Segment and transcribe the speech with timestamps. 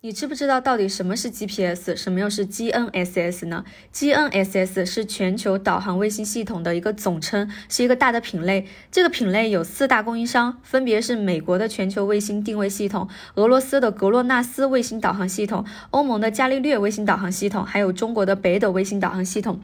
[0.00, 8.68] 你知不知道到底什么是 GPS，什么又是 GNSS 呢？GNSS 是全球导航卫星系统的一个总称，是一个大的品类。
[8.92, 19.60] 这个品类有四大供应商，分别是美国的全球卫星定位系统、俄罗斯的格洛纳斯卫星导航系统、欧盟的伽利略卫星导航系统，还有中国的北斗卫星导航系统。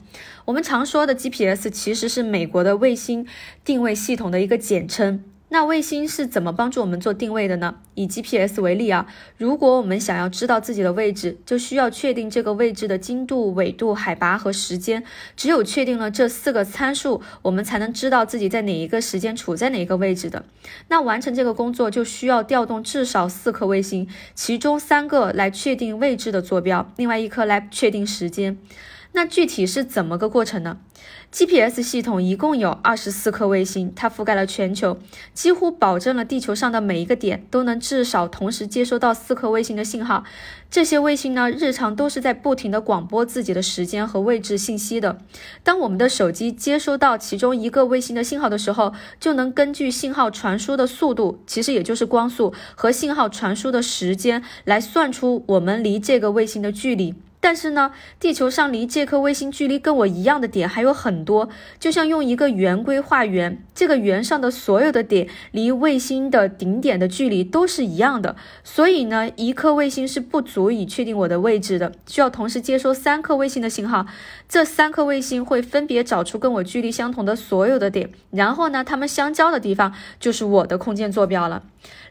[0.46, 3.24] 我们常说的 GPS 其实是美国的卫星
[3.64, 5.22] 定位系统的一个简称。
[5.54, 7.76] 那卫星是怎么帮助我们做定位的呢？
[7.94, 9.06] 以 GPS 为例啊，
[9.38, 15.04] 如果我们想要知道自己的位置，就需要确定这个位置的经度、纬度、海拔和时间。
[15.36, 20.44] 只有确定了这四个参数，我们才能知道自己在哪一个时间处在哪一个位置的。
[20.88, 28.58] 那完成这个工作，就需要调动至少四颗卫星，其中三个来确定位置的坐标，另外一颗来确定时间。
[29.16, 30.78] 那具体是怎么个过程呢
[31.30, 34.98] ？GPS 系统一共有二十四颗卫星，它覆盖了全球，
[35.32, 40.24] 几乎保证了地球上的每一个点都能至少同时接收到四颗卫星的信号。
[40.68, 45.18] 这些卫星呢，日常都是在不停的广播自己的时间和位置信息的。
[45.62, 57.14] 当我们的手机接收到其中一个卫星的信号的时候，就能根据信号传输的速度，其实也就是光速和信号传输的时间，来算出我们离这个卫星的距离。
[57.44, 68.34] 但是呢，地球上离这颗卫星距离跟我一样的点还有很多，就像用一个圆规画圆，这个圆上的所有的点离卫星的顶点的距离都是一样的。
[68.62, 74.06] 所以呢，一颗卫星是不足以确定我的位置的，需要同时接收三颗卫星的信号。
[74.48, 81.62] 这三颗卫星会分别找出跟我距离相同的所有的点，然后呢，它们相交的地方就是我的空间坐标了。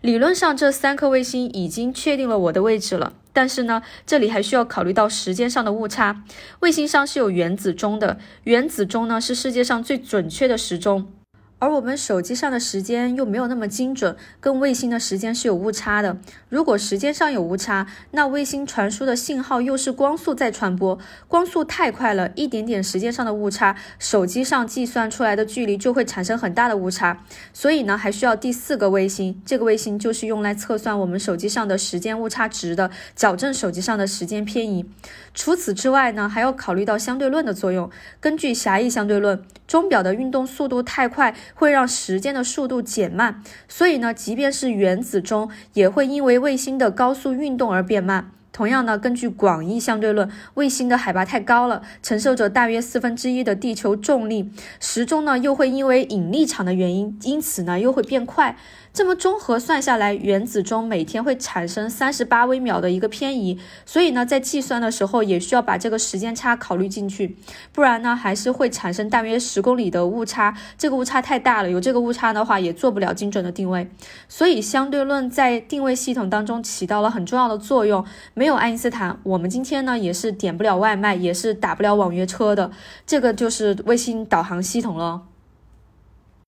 [0.02, 3.14] 理论上，这三颗卫星已经确定了我的位置了。
[3.34, 6.24] 但是呢，这里还需要考虑到时间上的误差。
[6.60, 11.12] 卫星上是有原子钟的，原子钟呢是世界上最准确的时钟。
[11.64, 16.18] 而我们手机上的时间又没有那么精准，跟卫星的时间是有误差的。
[16.50, 27.24] 如果时间上有误差，那卫星传输的信号又是光速在传播，光速太快了，一点点时间上的误差，手机上计算出来的距离就会产生很大的误差。
[27.54, 34.86] 所以呢，还需要第四个卫星，这个卫星就是用来测算我们手机上的时间误差值的，矫正手机上的时间偏移。
[35.34, 37.90] 除此之外呢，还要考虑到相对论的作用。
[38.20, 41.36] 根据狭义相对论，钟表的运动速度太快。
[41.54, 48.32] 会让时间的速度减慢，所以呢，即便是原子钟也会因为卫星的高速运动而变慢。
[48.54, 58.56] 同样呢，根据广义相对论，卫星的海拔太高了，承受着大约四分之一的地球重力，时钟呢又会因为引力场的原因，因此呢又会变快。
[58.94, 67.36] 这么综合算下来，原子钟每天会产生三十八微秒的一个偏移，所以呢，在计算的时候也需要把这个时间差考虑进去，
[67.72, 70.56] 不然呢，还是会产生大约十公里的误差。
[70.78, 73.90] 这个误差太大了，有这个误差的话，也做不了精准的定位。
[74.30, 78.06] 所以，相对论在定位系统当中起到了很重要的作用。
[78.36, 82.70] 没没有爱因斯坦，我们今天呢也是点不了外卖，也是打不了网约车的。
[83.08, 85.22] 这个就是卫星导航系统了。